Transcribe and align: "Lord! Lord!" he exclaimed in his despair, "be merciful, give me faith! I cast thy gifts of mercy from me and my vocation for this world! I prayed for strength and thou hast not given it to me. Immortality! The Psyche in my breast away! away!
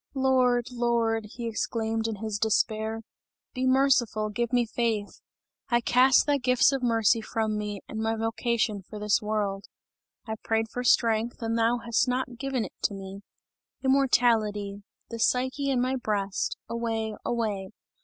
"Lord! 0.15 0.71
Lord!" 0.71 1.27
he 1.35 1.45
exclaimed 1.47 2.07
in 2.07 2.15
his 2.15 2.39
despair, 2.39 3.01
"be 3.53 3.67
merciful, 3.67 4.29
give 4.29 4.51
me 4.51 4.65
faith! 4.65 5.21
I 5.69 5.79
cast 5.79 6.25
thy 6.25 6.39
gifts 6.39 6.71
of 6.71 6.81
mercy 6.81 7.21
from 7.21 7.55
me 7.55 7.81
and 7.87 7.99
my 7.99 8.15
vocation 8.15 8.81
for 8.81 8.97
this 8.97 9.21
world! 9.21 9.65
I 10.25 10.37
prayed 10.43 10.69
for 10.71 10.83
strength 10.83 11.43
and 11.43 11.55
thou 11.55 11.77
hast 11.85 12.07
not 12.07 12.39
given 12.39 12.65
it 12.65 12.73
to 12.85 12.95
me. 12.95 13.21
Immortality! 13.83 14.81
The 15.11 15.19
Psyche 15.19 15.69
in 15.69 15.79
my 15.79 15.97
breast 15.97 16.57
away! 16.67 17.13
away! 17.23 17.69